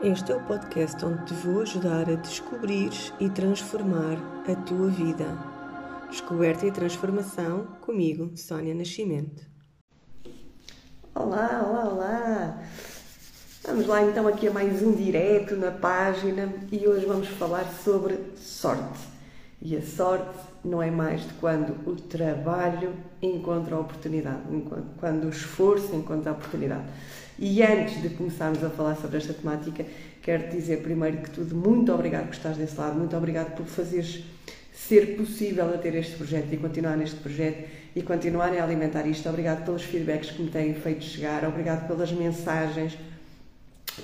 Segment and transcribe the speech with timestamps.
[0.00, 4.16] Este é o podcast onde te vou ajudar a descobrir e transformar
[4.48, 5.26] a tua vida.
[6.08, 9.42] Descoberta e transformação comigo, Sónia Nascimento.
[11.12, 12.62] Olá, olá, olá!
[13.64, 18.20] Vamos lá então aqui a mais um direto na página e hoje vamos falar sobre
[18.36, 19.17] sorte.
[19.60, 24.40] E a sorte não é mais de quando o trabalho encontra a oportunidade,
[24.98, 26.84] quando o esforço encontra a oportunidade.
[27.38, 29.84] E antes de começarmos a falar sobre esta temática,
[30.22, 34.24] quero dizer primeiro que tudo, muito obrigado por estás desse lado, muito obrigado por fazeres
[34.72, 39.28] ser possível a ter este projeto e continuar neste projeto e continuarem a alimentar isto.
[39.28, 42.96] Obrigado pelos feedbacks que me têm feito chegar, obrigado pelas mensagens,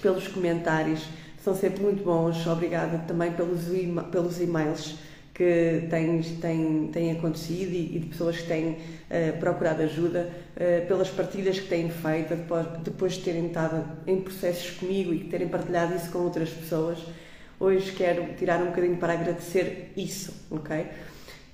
[0.02, 1.06] pelos comentários,
[1.44, 2.44] são sempre muito bons.
[2.46, 3.62] Obrigada também pelos,
[4.10, 4.96] pelos e-mails
[5.34, 10.86] que têm, têm, têm acontecido e, e de pessoas que têm uh, procurado ajuda, uh,
[10.86, 15.48] pelas partilhas que têm feito, depois, depois de terem estado em processos comigo e terem
[15.48, 16.98] partilhado isso com outras pessoas.
[17.58, 20.86] Hoje quero tirar um bocadinho para agradecer isso, ok?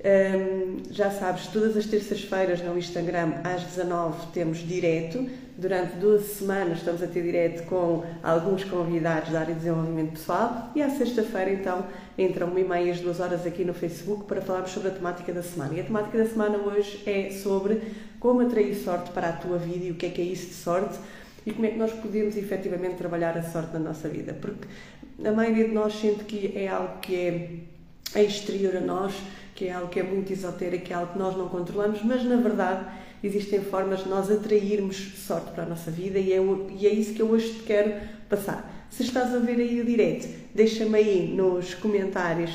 [0.03, 5.29] Um, já sabes, todas as terças-feiras no Instagram às 19 temos direto.
[5.59, 10.71] Durante duas semanas estamos a ter direto com alguns convidados da área de desenvolvimento pessoal
[10.75, 11.85] e à sexta-feira então
[12.23, 15.33] entre uma e meia e duas horas aqui no Facebook para falarmos sobre a temática
[15.33, 15.75] da semana.
[15.75, 17.81] E a temática da semana hoje é sobre
[18.19, 20.55] como atrair sorte para a tua vida e o que é que é isso de
[20.55, 20.99] sorte
[21.47, 24.37] e como é que nós podemos efetivamente trabalhar a sorte na nossa vida.
[24.39, 24.69] Porque
[25.25, 29.15] a maioria de nós sente que é algo que é, é exterior a nós
[29.61, 32.25] que é algo que é muito esotérico, que é algo que nós não controlamos, mas
[32.25, 32.87] na verdade
[33.23, 36.39] existem formas de nós atrairmos sorte para a nossa vida e é,
[36.79, 37.93] e é isso que eu hoje te quero
[38.27, 38.80] passar.
[38.91, 42.51] Se estás a ver aí o direto, deixa-me aí nos comentários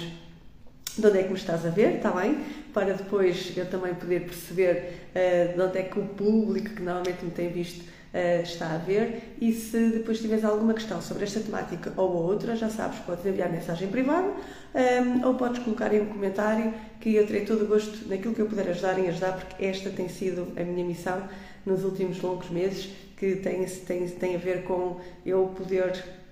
[0.97, 2.37] de onde é que me estás a ver, está bem?
[2.73, 7.23] Para depois eu também poder perceber uh, de onde é que o público que normalmente
[7.23, 9.35] me tem visto uh, está a ver.
[9.39, 13.49] E se depois tiveres alguma questão sobre esta temática ou outra, já sabes, podes enviar
[13.49, 17.67] mensagem privada um, ehm, ou podes colocar aí um comentário que eu terei todo o
[17.67, 21.29] gosto naquilo que eu puder ajudar em ajudar, porque esta tem sido a minha missão
[21.65, 26.24] nos últimos longos meses, que tem, tem, tem a ver com eu poder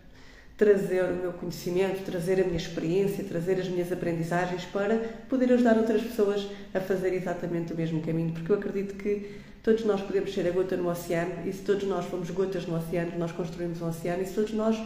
[0.57, 4.95] trazer o meu conhecimento, trazer a minha experiência, trazer as minhas aprendizagens para
[5.27, 9.83] poder ajudar outras pessoas a fazer exatamente o mesmo caminho, porque eu acredito que todos
[9.85, 13.17] nós podemos ser a gota no oceano e se todos nós formos gotas no oceano,
[13.17, 14.77] nós construímos um oceano e se todos nós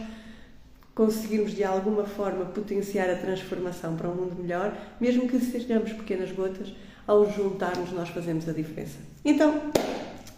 [0.94, 6.32] conseguirmos de alguma forma potenciar a transformação para um mundo melhor, mesmo que sejamos pequenas
[6.32, 6.72] gotas,
[7.06, 8.98] ao juntarmos nós fazemos a diferença.
[9.24, 9.70] Então,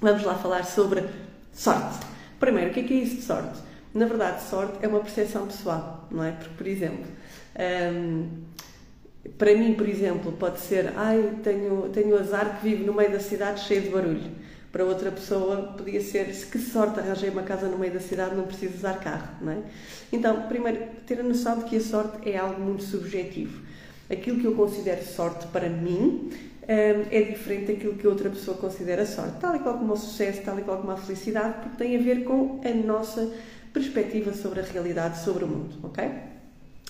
[0.00, 1.04] vamos lá falar sobre
[1.52, 2.06] sorte.
[2.38, 3.69] Primeiro, o que é, que é isso de sorte?
[3.92, 6.32] Na verdade, sorte é uma percepção pessoal, não é?
[6.32, 7.06] Porque, por exemplo,
[7.92, 8.28] um,
[9.36, 13.20] para mim, por exemplo, pode ser, ai, tenho, tenho azar que vivo no meio da
[13.20, 14.30] cidade cheio de barulho.
[14.70, 18.44] Para outra pessoa podia ser, que sorte arranjei uma casa no meio da cidade, não
[18.44, 19.58] preciso usar carro, não é?
[20.12, 23.60] Então, primeiro, ter a noção de que a sorte é algo muito subjetivo.
[24.08, 26.30] Aquilo que eu considero sorte para mim
[26.66, 30.56] é diferente daquilo que outra pessoa considera sorte, tal e qual como o sucesso, tal
[30.60, 33.28] e qual como a felicidade, porque tem a ver com a nossa
[33.72, 36.08] perspectiva sobre a realidade, sobre o mundo, ok?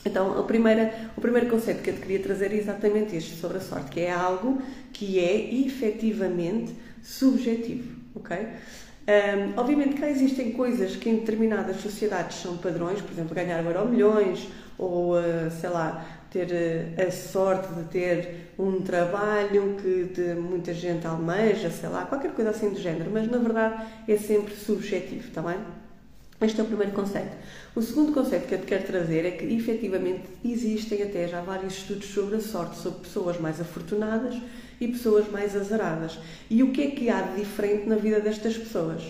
[0.05, 3.59] Então, a primeira, o primeiro conceito que eu te queria trazer é exatamente este, sobre
[3.59, 8.37] a sorte, que é algo que é efetivamente subjetivo, ok?
[9.11, 13.89] Um, obviamente que existem coisas que em determinadas sociedades são padrões, por exemplo, ganhar euro
[13.89, 14.49] milhões
[14.79, 20.73] ou, uh, sei lá, ter uh, a sorte de ter um trabalho que de muita
[20.73, 25.29] gente almeja, sei lá, qualquer coisa assim do género, mas na verdade é sempre subjetivo,
[25.29, 25.59] está bem?
[26.41, 27.37] Este é o primeiro conceito.
[27.77, 31.75] O segundo conceito que eu te quero trazer é que, efetivamente, existem até já vários
[31.75, 34.37] estudos sobre a sorte, sobre pessoas mais afortunadas
[34.81, 36.19] e pessoas mais azaradas.
[36.49, 39.03] E o que é que há de diferente na vida destas pessoas?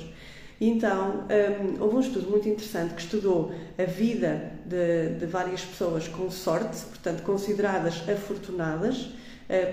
[0.61, 6.09] Então, um, houve um estudo muito interessante que estudou a vida de, de várias pessoas
[6.09, 9.09] com sorte, portanto, consideradas afortunadas,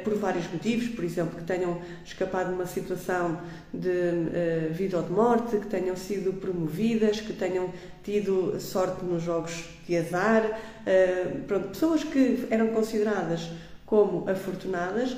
[0.03, 3.39] por vários motivos, por exemplo, que tenham escapado de uma situação
[3.73, 7.71] de uh, vida ou de morte, que tenham sido promovidas, que tenham
[8.03, 13.49] tido sorte nos jogos de azar, uh, pronto, pessoas que eram consideradas
[13.85, 15.15] como afortunadas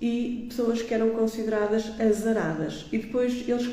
[0.00, 2.86] e pessoas que eram consideradas azaradas.
[2.90, 3.68] E depois eles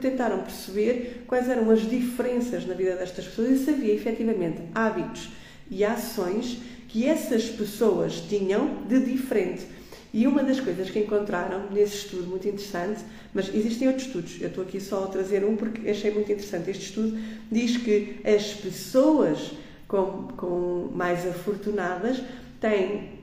[0.00, 5.30] tentaram perceber quais eram as diferenças na vida destas pessoas e se havia efetivamente hábitos
[5.70, 6.58] e ações
[6.88, 9.66] que essas pessoas tinham de diferente.
[10.12, 14.48] E uma das coisas que encontraram nesse estudo muito interessante, mas existem outros estudos, eu
[14.48, 16.70] estou aqui só a trazer um porque achei muito interessante.
[16.70, 17.18] Este estudo
[17.50, 19.52] diz que as pessoas
[19.88, 22.22] com, com mais afortunadas
[22.60, 23.20] têm,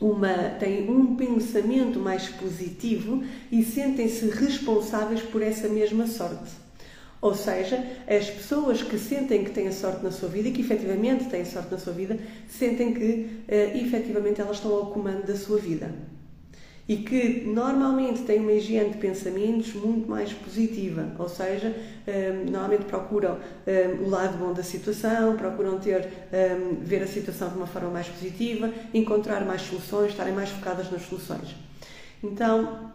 [0.00, 3.22] uma, têm um pensamento mais positivo
[3.52, 6.64] e sentem-se responsáveis por essa mesma sorte.
[7.20, 10.60] Ou seja, as pessoas que sentem que têm a sorte na sua vida e que
[10.60, 13.02] efetivamente têm sorte na sua vida, sentem que
[13.48, 15.90] uh, efetivamente elas estão ao comando da sua vida.
[16.86, 21.72] E que normalmente têm uma higiene de pensamentos muito mais positiva, ou seja, um,
[22.06, 27.06] eh, normalmente procuram um, eh, o lado bom da situação, procuram ter, um, ver a
[27.06, 31.56] situação de uma forma mais positiva, encontrar mais soluções, estarem mais focadas nas soluções.
[32.22, 32.92] Então,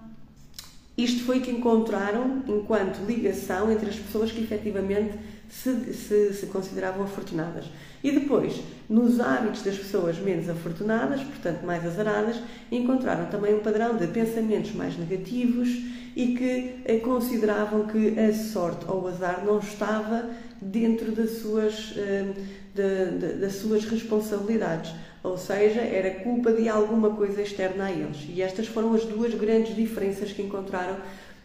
[0.99, 5.17] isto foi que encontraram enquanto ligação entre as pessoas que efetivamente
[5.49, 7.65] se, se, se, consideravam afortunadas.
[8.03, 12.37] E depois, nos hábitos das pessoas menos afortunadas, portanto mais azaradas,
[12.71, 15.69] encontraram também um padrão de pensamentos mais negativos
[16.15, 20.29] e que eh, consideravam que a sorte ou o azar não estava
[20.61, 22.33] dentro das suas, eh,
[23.39, 28.25] das suas responsabilidades ou seja, era culpa de alguma coisa externa a eles.
[28.29, 30.97] E estas foram as duas grandes diferenças que encontraram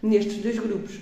[0.02, 1.00] nestes dois grupos.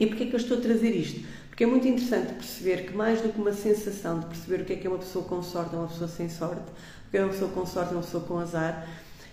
[0.00, 1.20] E porquê é que eu estou a trazer isto?
[1.58, 4.74] Porque é muito interessante perceber que, mais do que uma sensação de perceber o que
[4.74, 7.20] é que é uma pessoa com sorte ou uma pessoa sem sorte, o que é
[7.20, 8.86] uma pessoa com sorte ou uma pessoa com azar,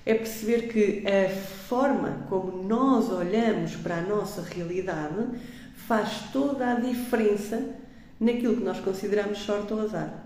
[0.04, 5.24] é perceber que a forma como nós olhamos para a nossa realidade
[5.76, 7.64] faz toda a diferença
[8.20, 10.26] naquilo que nós consideramos sorte ou azar.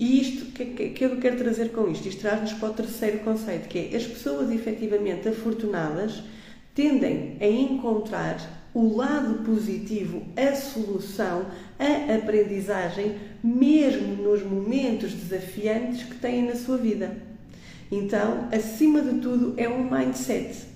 [0.00, 2.08] E isto, que, que, que eu quero trazer com isto?
[2.08, 6.24] Isto traz-nos para o terceiro conceito, que é as pessoas efetivamente afortunadas
[6.74, 11.46] tendem a encontrar o lado positivo, a solução,
[11.78, 17.16] a aprendizagem, mesmo nos momentos desafiantes que têm na sua vida.
[17.90, 20.66] Então, acima de tudo, é um mindset.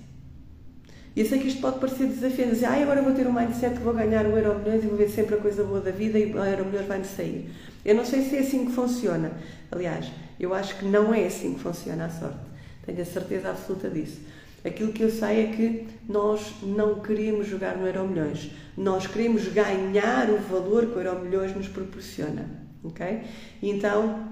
[1.15, 3.83] Eu sei que isto pode parecer desafiante, dizer, ah, agora vou ter um mindset que
[3.83, 6.33] vou ganhar o euro milhões e vou ver sempre a coisa boa da vida e
[6.33, 7.51] o euro milhões vai-me sair.
[7.85, 9.31] Eu não sei se é assim que funciona.
[9.71, 12.39] Aliás, eu acho que não é assim que funciona a sorte.
[12.83, 14.21] Tenho a certeza absoluta disso.
[14.65, 18.51] Aquilo que eu sei é que nós não queremos jogar no euro milhões.
[18.77, 22.49] Nós queremos ganhar o valor que o euro milhões nos proporciona.
[22.83, 23.23] Ok?
[23.61, 24.27] Então,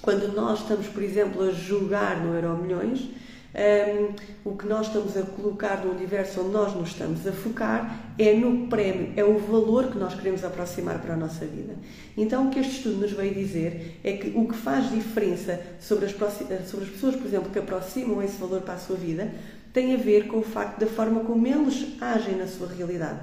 [0.00, 3.10] quando nós estamos, por exemplo, a jogar no euro milhões,
[3.56, 8.12] um, o que nós estamos a colocar no universo onde nós nos estamos a focar
[8.18, 11.74] é no prémio, é o valor que nós queremos aproximar para a nossa vida.
[12.16, 16.04] Então, o que este estudo nos veio dizer é que o que faz diferença sobre
[16.04, 19.32] as, sobre as pessoas, por exemplo, que aproximam esse valor para a sua vida,
[19.76, 23.20] tem a ver com o facto da forma como eles agem na sua realidade.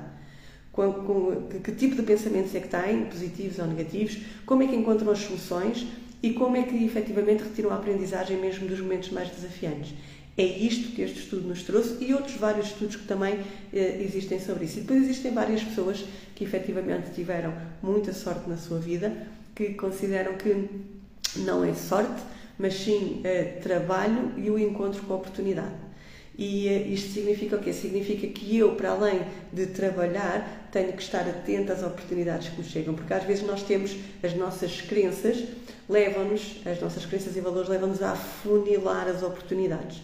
[0.71, 4.67] Com, com, que, que tipo de pensamentos é que têm, positivos ou negativos, como é
[4.67, 5.87] que encontram as soluções
[6.21, 9.95] e como é que efetivamente retiram a aprendizagem mesmo dos momentos mais desafiantes.
[10.37, 13.39] É isto que este estudo nos trouxe e outros vários estudos que também
[13.73, 14.77] eh, existem sobre isso.
[14.77, 17.51] E depois existem várias pessoas que efetivamente tiveram
[17.81, 19.11] muita sorte na sua vida,
[19.55, 20.69] que consideram que
[21.37, 22.21] não é sorte,
[22.59, 25.92] mas sim eh, trabalho e o encontro com a oportunidade.
[26.37, 27.71] E eh, isto significa o quê?
[27.71, 29.21] Significa que eu, para além
[29.51, 33.63] de trabalhar, tenho que estar atenta às oportunidades que me chegam, porque às vezes nós
[33.63, 35.43] temos as nossas crenças,
[35.87, 40.01] levam-nos, as nossas crenças e valores levam-nos a afunilar as oportunidades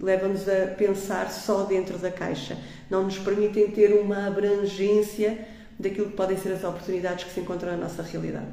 [0.00, 2.58] levam-nos a pensar só dentro da caixa,
[2.90, 5.46] não nos permitem ter uma abrangência
[5.78, 8.46] daquilo que podem ser as oportunidades que se encontram na nossa realidade.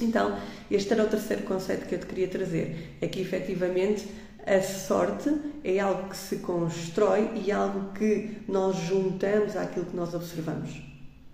[0.00, 0.38] Então,
[0.70, 4.06] este era o terceiro conceito que eu te queria trazer: é que efetivamente
[4.50, 5.32] a sorte
[5.62, 10.82] é algo que se constrói e algo que nós juntamos àquilo que nós observamos.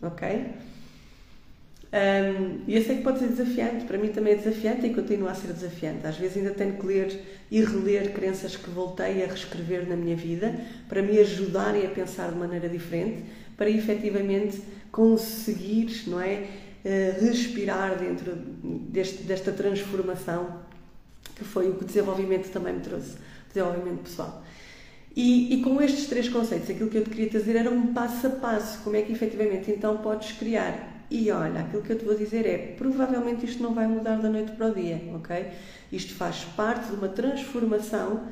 [0.02, 0.28] Ok?
[1.86, 5.30] Um, e eu sei que pode ser desafiante, para mim também é desafiante e continua
[5.30, 6.06] a ser desafiante.
[6.06, 7.18] Às vezes ainda tenho que ler
[7.50, 10.54] e reler crenças que voltei a reescrever na minha vida
[10.86, 13.24] para me ajudarem a pensar de maneira diferente,
[13.56, 14.60] para efetivamente
[14.92, 16.46] conseguir, não é?
[16.84, 18.36] Uh, respirar dentro
[18.90, 20.65] deste, desta transformação
[21.36, 23.16] que foi o que o desenvolvimento também me trouxe,
[23.48, 24.42] desenvolvimento pessoal.
[25.14, 28.26] E, e, com estes três conceitos, aquilo que eu te queria trazer era um passo
[28.26, 32.04] a passo, como é que efetivamente então podes criar e olha, aquilo que eu te
[32.04, 35.52] vou dizer é: provavelmente isto não vai mudar da noite para o dia, ok?
[35.92, 38.24] Isto faz parte de uma transformação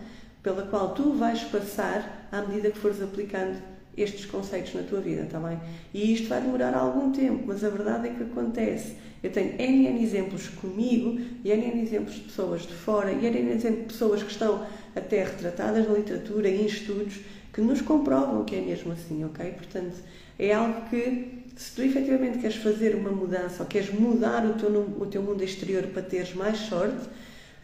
[0.43, 3.57] pela qual tu vais passar à medida que fores aplicando
[3.97, 5.59] estes conceitos na tua vida, tá bem?
[5.93, 8.95] E isto vai demorar algum tempo, mas a verdade é que acontece.
[9.23, 13.51] Eu tenho N, N exemplos comigo e N, exemplos de pessoas de fora e N
[13.51, 17.21] exemplos de pessoas que estão até retratadas na literatura e em estudos
[17.53, 19.53] que nos comprovam que é mesmo assim, ok?
[19.53, 19.97] Portanto,
[20.39, 24.69] é algo que se tu efetivamente queres fazer uma mudança ou queres mudar o teu,
[24.99, 27.09] o teu mundo exterior para teres mais sorte,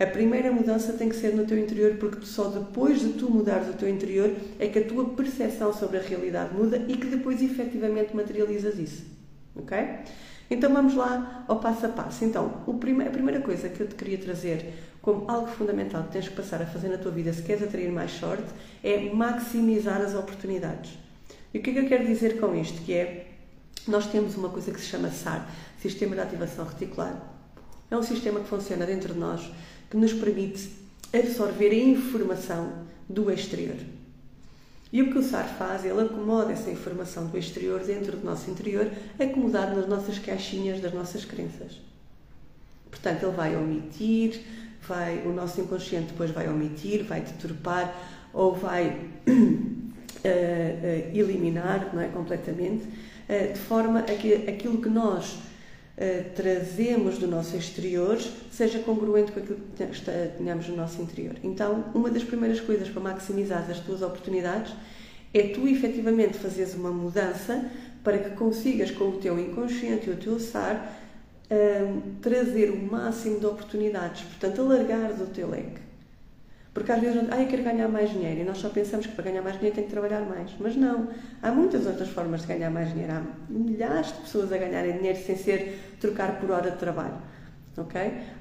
[0.00, 3.68] a primeira mudança tem que ser no teu interior, porque só depois de tu mudares
[3.68, 7.42] o teu interior é que a tua percepção sobre a realidade muda e que depois
[7.42, 9.04] efetivamente materializas isso.
[9.54, 9.76] Ok?
[10.50, 12.24] Então vamos lá ao passo a passo.
[12.24, 12.48] Então,
[12.80, 16.34] prime a primeira coisa que eu te queria trazer como algo fundamental que tens que
[16.34, 18.44] passar a fazer na tua vida se queres atrair mais sorte
[18.82, 20.98] é maximizar as oportunidades.
[21.52, 22.80] E o que é que eu quero dizer com isto?
[22.82, 23.26] Que é
[23.86, 25.46] nós temos uma coisa que se chama SAR,
[25.80, 27.14] Sistema de Ativação Reticular.
[27.90, 29.50] É um sistema que funciona dentro de nós,
[29.90, 30.70] que nos permite
[31.12, 32.72] absorver a informação
[33.08, 33.76] do exterior.
[34.92, 38.50] E o que o SAR faz, ele acomoda essa informação do exterior dentro do nosso
[38.50, 41.80] interior, acomodado nas nossas caixinhas das nossas crenças.
[42.90, 44.40] Portanto, ele vai omitir,
[44.86, 47.94] vai, o nosso inconsciente depois vai omitir, vai deturpar
[48.32, 48.88] ou vai
[49.26, 55.38] uh, uh, eliminar não é, completamente, uh, de forma a que aquilo que nós
[56.34, 58.18] trazemos do nosso exterior
[58.50, 59.84] seja congruente com aquilo que
[60.38, 61.36] tenhamos no nosso interior.
[61.42, 64.72] Então, uma das primeiras coisas para maximizar as tuas oportunidades
[65.32, 67.70] é tu efetivamente fazeres uma mudança
[68.02, 70.96] para que consigas com o teu inconsciente e o teu SAR
[71.50, 75.89] um, trazer o máximo de oportunidades, portanto, alargar o teu leque.
[76.80, 79.24] Porque às vezes, ah, eu quero ganhar mais dinheiro e nós só pensamos que para
[79.24, 80.50] ganhar mais dinheiro tem que trabalhar mais.
[80.58, 81.08] Mas não,
[81.42, 83.12] há muitas outras formas de ganhar mais dinheiro.
[83.12, 87.18] Há milhares de pessoas a ganharem dinheiro sem ser trocar por hora de trabalho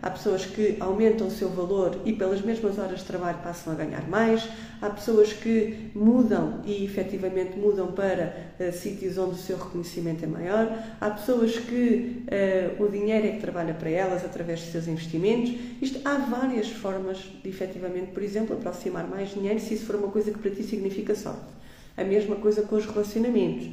[0.01, 3.75] Há pessoas que aumentam o seu valor e pelas mesmas horas de trabalho passam a
[3.75, 4.49] ganhar mais,
[4.81, 10.27] há pessoas que mudam e efetivamente mudam para uh, sítios onde o seu reconhecimento é
[10.27, 10.67] maior,
[10.99, 12.25] há pessoas que
[12.79, 15.53] uh, o dinheiro é que trabalha para elas através dos seus investimentos.
[15.81, 20.09] Isto, há várias formas de efetivamente, por exemplo, aproximar mais dinheiro se isso for uma
[20.09, 21.59] coisa que para ti significa sorte.
[21.95, 23.69] A mesma coisa com os relacionamentos.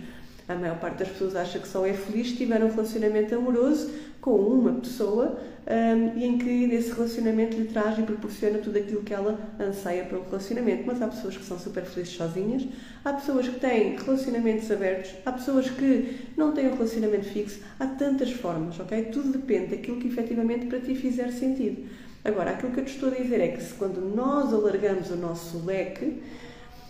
[0.48, 3.90] A maior parte das pessoas acha que só é feliz se tiver um relacionamento amoroso
[4.20, 9.02] com uma pessoa um, e em que esse relacionamento lhe traz e proporciona tudo aquilo
[9.02, 10.84] que ela anseia para o relacionamento.
[10.86, 12.66] Mas há pessoas que são super felizes sozinhas,
[13.04, 17.86] há pessoas que têm relacionamentos abertos, há pessoas que não têm um relacionamento fixo, há
[17.86, 19.06] tantas formas, ok?
[19.06, 21.88] Tudo depende daquilo que efetivamente para ti fizer sentido.
[22.24, 25.16] Agora, aquilo que eu te estou a dizer é que se quando nós alargamos o
[25.16, 26.20] nosso leque,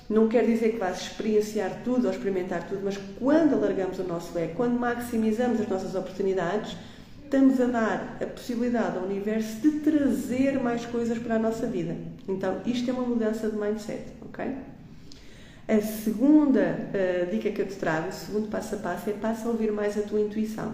[0.08, 4.34] não quer dizer que vais experienciar tudo ou experimentar tudo, mas quando alargamos o nosso
[4.34, 6.76] leque, quando maximizamos as nossas oportunidades,
[7.24, 11.96] estamos a dar a possibilidade ao universo de trazer mais coisas para a nossa vida.
[12.28, 14.46] Então, isto é uma mudança de mindset, ok?
[15.68, 19.48] A segunda uh, dica que eu te trago, o segundo passo a passo, é passa
[19.48, 20.72] a ouvir mais a tua intuição.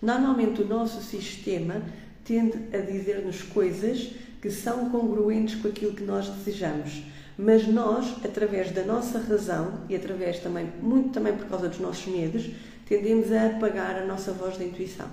[0.00, 1.82] Normalmente o nosso sistema
[2.24, 7.02] tende a dizer-nos coisas que são congruentes com aquilo que nós desejamos.
[7.38, 12.12] Mas nós, através da nossa razão e através também, muito também por causa dos nossos
[12.12, 12.50] medos,
[12.84, 15.06] tendemos a apagar a nossa voz da intuição.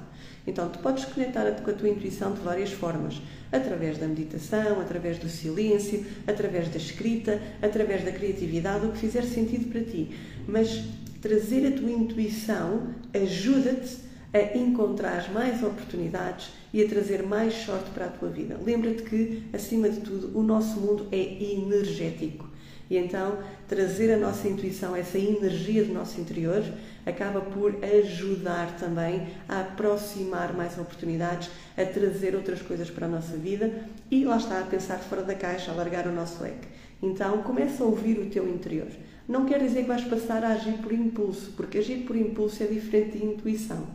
[0.48, 5.20] Então, tu podes conectar com a tua intuição de várias formas, através da meditação, através
[5.20, 10.16] do silêncio, através da escrita, através da criatividade, o que fizer sentido para ti.
[10.48, 10.84] Mas
[11.22, 13.98] trazer a tua intuição ajuda-te
[14.34, 18.60] a encontrar mais oportunidades e a trazer mais sorte para a tua vida.
[18.64, 22.56] Lembra-te que, acima de tudo, o nosso mundo é energético.
[22.90, 26.64] E então, trazer a nossa intuição, essa energia do nosso interior,
[27.06, 33.36] acaba por ajudar também a aproximar mais oportunidades, a trazer outras coisas para a nossa
[33.36, 36.68] vida e lá está, a pensar fora da caixa, a largar o nosso leque.
[37.02, 38.88] Então, começa a ouvir o teu interior.
[39.28, 42.68] Não quer dizer que vais passar a agir por impulso, porque agir por impulso é
[42.68, 43.95] diferente de intuição.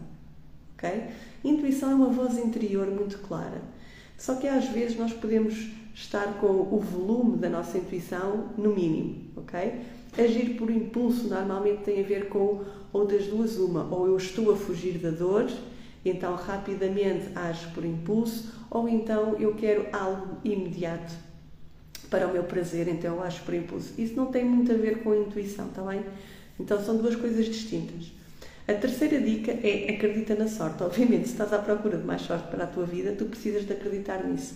[0.81, 1.09] Ok?
[1.45, 3.61] Intuição é uma voz interior muito clara.
[4.17, 9.25] Só que às vezes nós podemos estar com o volume da nossa intuição no mínimo,
[9.37, 9.81] ok?
[10.19, 14.53] Agir por impulso normalmente tem a ver com ou das duas uma, ou eu estou
[14.53, 15.49] a fugir da dor,
[16.05, 21.15] então rapidamente ajo por impulso, ou então eu quero algo imediato
[22.09, 23.93] para o meu prazer, então eu acho por impulso.
[23.97, 26.03] Isso não tem muito a ver com a intuição, está bem?
[26.59, 28.20] Então são duas coisas distintas.
[28.71, 30.85] A terceira dica é acredita na sorte.
[30.85, 33.73] Obviamente, se estás à procura de mais sorte para a tua vida, tu precisas de
[33.73, 34.55] acreditar nisso.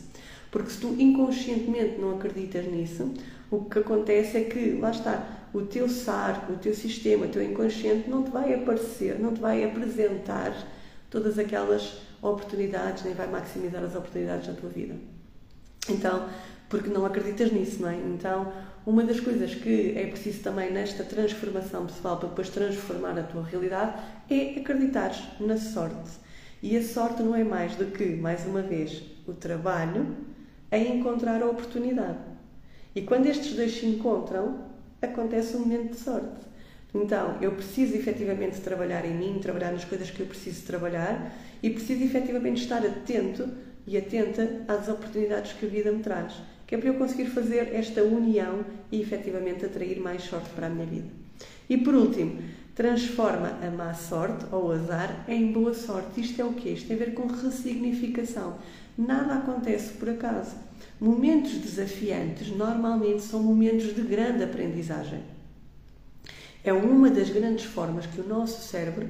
[0.53, 3.13] Porque se tu inconscientemente não acreditas nisso,
[3.51, 7.43] o que acontece é que, lá está, o teu SAR, o teu sistema, o teu
[7.43, 10.55] inconsciente não te vai aparecer, não te vai apresentar
[11.11, 14.95] todas aquelas oportunidades, nem vai maximizar as oportunidades na tua vida.
[15.89, 16.29] Então,
[16.69, 17.97] porque não acreditas nisso, não é?
[17.97, 18.53] Então,
[18.87, 23.43] uma das coisas que é preciso também nesta transformação pessoal para depois transformar a tua
[23.43, 26.11] realidade é acreditar na sorte.
[26.63, 30.17] E a sorte não é mais do que, mais uma vez, o trabalho
[30.71, 32.19] em encontrar a oportunidade.
[32.95, 34.67] E quando estes dois se encontram,
[35.01, 36.45] acontece um momento de sorte.
[36.95, 41.71] Então, eu preciso efetivamente trabalhar em mim, trabalhar nas coisas que eu preciso trabalhar e
[41.71, 43.49] preciso efetivamente estar atento
[43.87, 46.35] e atenta às oportunidades que a vida me traz,
[46.67, 50.71] que é para eu conseguir fazer esta união e efetivamente atrair mais sorte para a
[50.71, 51.09] minha vida.
[51.69, 52.43] E por último,
[52.75, 56.21] transforma a má sorte ou azar em boa sorte.
[56.21, 56.71] Isto é o quê?
[56.71, 58.59] Isto tem a ver com ressignificação.
[58.97, 60.57] Nada acontece por acaso.
[61.01, 65.21] Momentos desafiantes normalmente são momentos de grande aprendizagem.
[66.63, 69.09] É uma das grandes formas que o nosso cérebro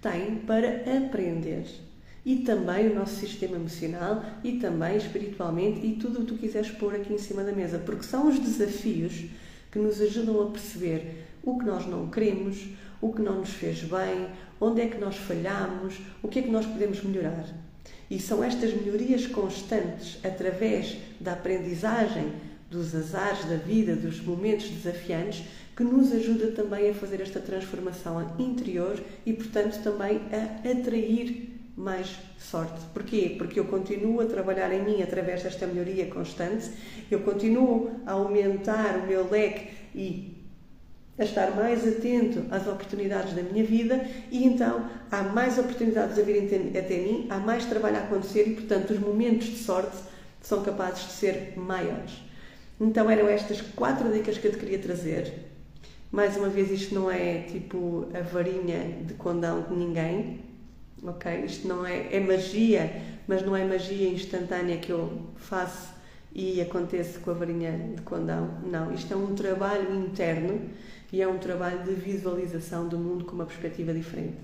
[0.00, 1.66] tem para aprender.
[2.26, 6.70] E também o nosso sistema emocional e também espiritualmente e tudo o que tu quiseres
[6.72, 9.26] pôr aqui em cima da mesa, porque são os desafios
[9.70, 12.66] que nos ajudam a perceber o que nós não queremos,
[13.00, 14.26] o que não nos fez bem,
[14.60, 17.46] onde é que nós falhamos, o que é que nós podemos melhorar.
[18.10, 22.32] E são estas melhorias constantes através da aprendizagem
[22.68, 25.44] dos azares da vida, dos momentos desafiantes,
[25.76, 32.16] que nos ajuda também a fazer esta transformação interior e, portanto, também a atrair mais
[32.38, 32.80] sorte.
[32.94, 33.34] Porquê?
[33.36, 36.70] Porque eu continuo a trabalhar em mim através desta melhoria constante,
[37.10, 40.36] eu continuo a aumentar o meu leque e
[41.18, 46.22] a estar mais atento às oportunidades da minha vida e então há mais oportunidades a
[46.22, 49.96] virem até mim, há mais trabalho a acontecer e, portanto, os momentos de sorte
[50.40, 52.22] são capazes de ser maiores.
[52.80, 55.46] Então eram estas quatro dicas que eu te queria trazer.
[56.12, 60.40] Mais uma vez, isto não é tipo a varinha de condão de ninguém,
[61.02, 61.44] ok?
[61.44, 62.90] Isto não é, é magia,
[63.26, 65.94] mas não é magia instantânea que eu faço
[66.34, 68.58] e acontece com a varinha de condão.
[68.70, 70.60] Não, isto é um trabalho interno
[71.12, 74.36] e é um trabalho de visualização do mundo com uma perspectiva diferente.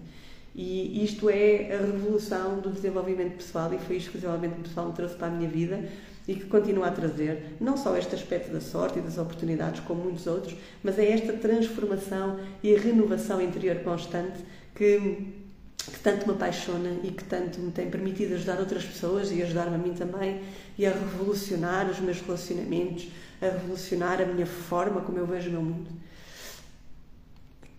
[0.54, 4.88] E isto é a revolução do desenvolvimento pessoal e foi isto que o desenvolvimento pessoal
[4.88, 5.88] me trouxe para a minha vida
[6.28, 10.04] e que continua a trazer não só este aspecto da sorte e das oportunidades, como
[10.04, 14.40] muitos outros, mas é esta transformação e renovação interior constante
[14.74, 15.41] que,
[15.90, 19.74] que tanto me apaixona e que tanto me tem permitido ajudar outras pessoas e ajudar-me
[19.74, 20.42] a mim também
[20.78, 23.08] e a revolucionar os meus relacionamentos,
[23.40, 26.02] a revolucionar a minha forma como eu vejo o meu mundo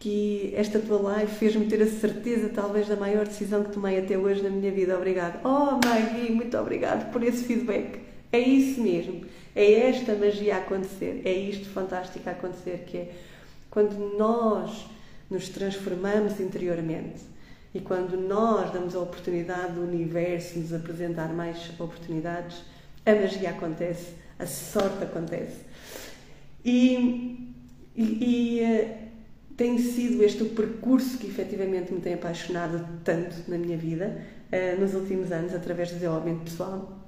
[0.04, 4.18] que esta tua live fez-me ter a certeza, talvez, da maior decisão que tomei até
[4.18, 4.98] hoje na minha vida.
[4.98, 5.40] Obrigada.
[5.46, 8.02] Oh, Maggie, muito obrigado por esse feedback.
[8.30, 9.22] É isso mesmo.
[9.56, 11.22] É esta magia a acontecer.
[11.24, 13.12] É isto fantástico a acontecer, que é
[13.72, 14.88] quando nós
[15.32, 17.22] nos transformamos interiormente
[17.74, 22.64] e quando nós damos a oportunidade do universo nos apresentar mais oportunidades,
[23.06, 25.62] a magia acontece, a sorte acontece.
[26.64, 27.54] E,
[27.96, 28.98] e, e eh,
[29.58, 34.80] tem sido este o percurso que efetivamente me tem apaixonado tanto na minha vida uh,
[34.80, 37.00] nos últimos anos, através do desenvolvimento pessoal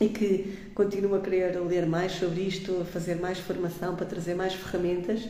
[0.00, 4.34] e que continuo a querer ler mais sobre isto, a fazer mais formação para trazer
[4.34, 5.28] mais ferramentas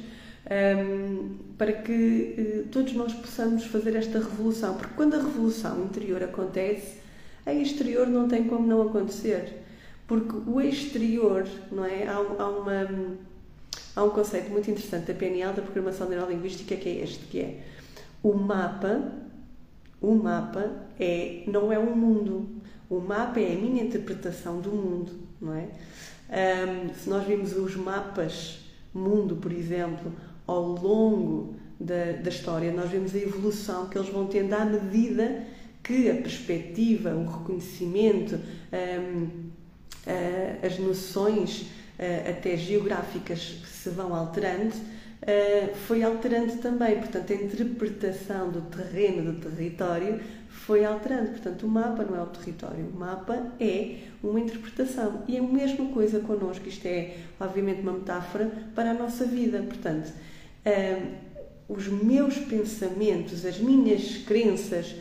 [0.50, 6.22] um, para que uh, todos nós possamos fazer esta revolução, porque quando a revolução interior
[6.22, 7.00] acontece,
[7.46, 9.62] a exterior não tem como não acontecer,
[10.07, 12.07] porque o exterior, não é?
[12.07, 12.88] Há, há uma
[13.94, 17.61] há um conceito muito interessante da PNL, da Programação Neurolinguística, que é este, que é
[18.22, 19.12] o mapa,
[20.00, 22.48] o mapa é, não é um mundo,
[22.88, 25.68] o mapa é a minha interpretação do mundo, não é?
[26.33, 28.61] Um, se nós vimos os mapas
[28.94, 30.12] mundo, por exemplo,
[30.52, 35.44] ao longo da, da história, nós vemos a evolução que eles vão tendo à medida
[35.82, 39.24] que a perspectiva, o reconhecimento, um,
[40.06, 46.98] uh, as noções uh, até geográficas se vão alterando, uh, foi alterando também.
[46.98, 51.30] Portanto, a interpretação do terreno, do território, foi alterando.
[51.30, 55.24] Portanto, o mapa não é o território, o mapa é uma interpretação.
[55.26, 56.68] E é a mesma coisa connosco.
[56.68, 59.60] Isto é, obviamente, uma metáfora para a nossa vida.
[59.62, 60.12] Portanto,
[61.68, 64.94] os meus pensamentos, as minhas crenças,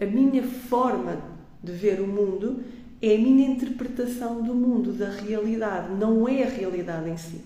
[0.00, 1.20] a minha forma
[1.62, 2.62] de ver o mundo
[3.02, 7.40] é a minha interpretação do mundo, da realidade, não é a realidade em si.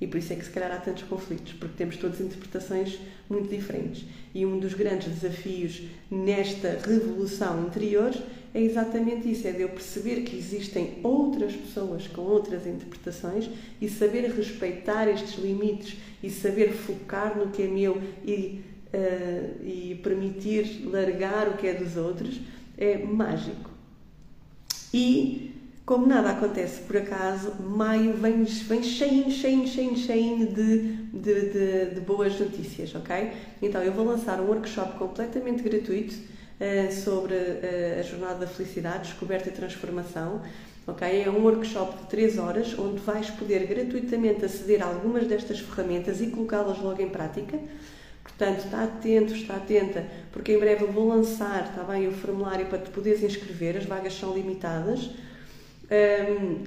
[0.00, 2.98] E por isso é que se calhar há tantos conflitos, porque temos todas interpretações
[3.30, 4.04] muito diferentes.
[4.34, 8.12] E um dos grandes desafios nesta revolução interior
[8.54, 13.48] é exatamente isso: é de eu perceber que existem outras pessoas com outras interpretações
[13.80, 18.60] e saber respeitar estes limites e saber focar no que é meu e,
[18.92, 22.40] uh, e permitir largar o que é dos outros
[22.76, 23.70] é mágico.
[24.92, 25.54] E,
[25.86, 32.00] como nada acontece por acaso, maio vem, vem cheinho, cheinho, cheinho de, de, de, de
[32.00, 33.32] boas notícias, ok?
[33.62, 36.14] Então, eu vou lançar um workshop completamente gratuito
[37.04, 40.42] sobre uh, a Jornada da Felicidade, Descoberta e Transformação.
[40.86, 41.22] Okay?
[41.22, 46.20] É um workshop de 3 horas onde vais poder gratuitamente aceder a algumas destas ferramentas
[46.20, 47.58] e colocá-las logo em prática.
[48.22, 52.66] Portanto, está atento, está atenta, porque em breve eu vou lançar, está bem, o formulário
[52.66, 55.10] para te poderes inscrever, as vagas são limitadas.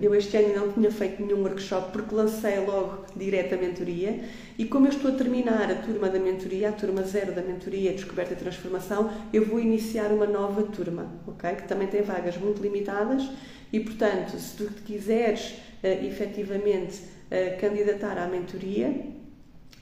[0.01, 4.19] Eu este ano não tinha feito nenhum workshop porque lancei logo direto a mentoria
[4.57, 7.91] e como eu estou a terminar a turma da mentoria, a turma zero da mentoria
[7.91, 11.55] Descoberta e Transformação, eu vou iniciar uma nova turma, ok?
[11.55, 13.27] Que também tem vagas muito limitadas
[13.73, 19.15] e, portanto, se tu quiseres uh, efetivamente uh, candidatar à mentoria,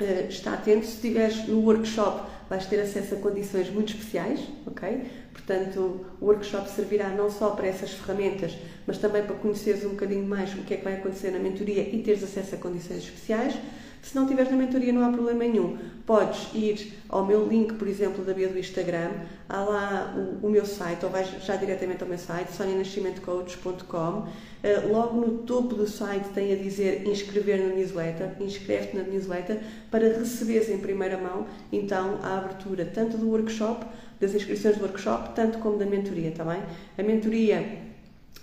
[0.02, 5.04] Uh, está atento, se estiveres no workshop vais ter acesso a condições muito especiais, ok?
[5.34, 10.26] Portanto, o workshop servirá não só para essas ferramentas, mas também para conheceres um bocadinho
[10.26, 13.56] mais o que é que vai acontecer na mentoria e teres acesso a condições especiais.
[14.04, 15.78] Se não tiveres na mentoria, não há problema nenhum.
[16.06, 19.12] Podes ir ao meu link, por exemplo, da bio do Instagram,
[19.48, 23.96] há lá o, o meu site, ou vais já diretamente ao meu site, sonianascimentocoach.com.
[23.96, 29.62] Uh, logo no topo do site tem a dizer inscrever na newsletter, inscreve-te na newsletter
[29.90, 33.86] para receberes em primeira mão, então, a abertura tanto do workshop,
[34.20, 36.62] das inscrições do workshop, tanto como da mentoria, está bem?
[36.98, 37.82] A mentoria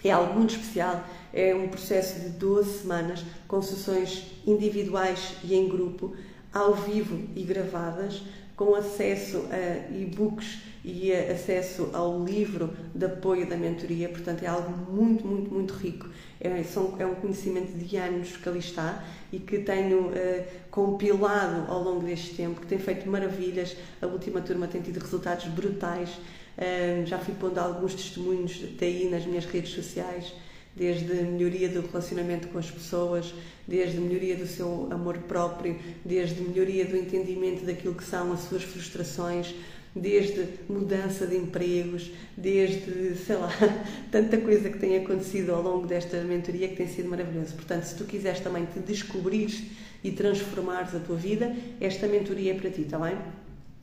[0.03, 5.69] é algo muito especial, é um processo de 12 semanas com sessões individuais e em
[5.69, 6.15] grupo,
[6.53, 8.23] ao vivo e gravadas,
[8.57, 14.93] com acesso a e-books e acesso ao livro de apoio da mentoria, portanto é algo
[14.93, 16.09] muito, muito, muito rico.
[16.41, 21.71] É, são, é um conhecimento de anos que ali está e que tenho uh, compilado
[21.71, 23.77] ao longo deste tempo, que tem feito maravilhas.
[24.01, 26.11] A última turma tem tido resultados brutais.
[26.57, 30.33] Uh, já fui pondo alguns testemunhos daí nas minhas redes sociais
[30.75, 33.35] desde melhoria do relacionamento com as pessoas,
[33.67, 38.63] desde melhoria do seu amor próprio, desde melhoria do entendimento daquilo que são as suas
[38.63, 39.55] frustrações,
[39.95, 43.51] desde mudança de empregos, desde, sei lá,
[44.11, 47.55] tanta coisa que tem acontecido ao longo desta mentoria que tem sido maravilhoso.
[47.55, 49.63] Portanto, se tu quiseres também te descobrires
[50.03, 53.17] e transformares a tua vida, esta mentoria é para ti, está bem?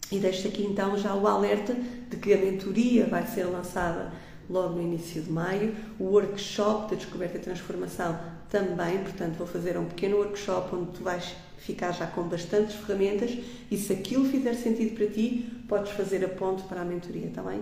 [0.10, 1.76] E deixo aqui então já o alerta
[2.10, 4.14] de que a mentoria vai ser lançada
[4.50, 5.76] logo no início de maio.
[6.00, 8.18] O workshop da Descoberta e Transformação
[8.50, 13.38] também, portanto, vou fazer um pequeno workshop onde tu vais ficar já com bastantes ferramentas
[13.70, 17.42] e se aquilo fizer sentido para ti, podes fazer a ponte para a mentoria, está
[17.42, 17.62] bem?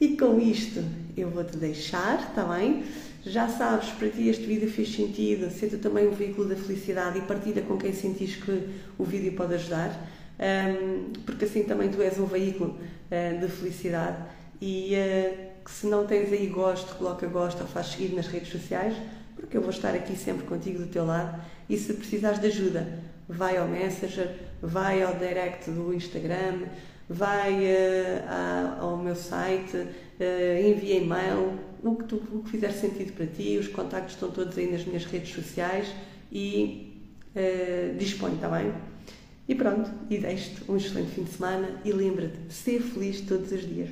[0.00, 0.82] E com isto
[1.16, 2.84] eu vou-te deixar, está bem?
[3.24, 7.22] Já sabes, para ti este vídeo fez sentido, senta também um veículo da felicidade e
[7.22, 9.90] partilha com quem sentires que o vídeo pode ajudar,
[11.24, 14.18] porque assim também tu és um veículo uh, de felicidade
[14.60, 18.52] e uh, que se não tens aí gosto, coloca gosto ou faz seguir nas redes
[18.52, 18.96] sociais,
[19.34, 23.00] porque eu vou estar aqui sempre contigo do teu lado e se precisares de ajuda,
[23.28, 24.30] vai ao Messenger,
[24.62, 26.66] vai ao direct do Instagram,
[27.08, 33.14] vai uh, ao meu site, uh, envia e-mail, o que, tu, o que fizer sentido
[33.14, 35.88] para ti, os contactos estão todos aí nas minhas redes sociais
[36.30, 38.72] e uh, dispõe, está bem?
[39.48, 43.62] E pronto, e deixo-te um excelente fim de semana e lembra-te, ser feliz todos os
[43.62, 43.90] dias.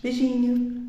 [0.00, 0.87] Beijinho!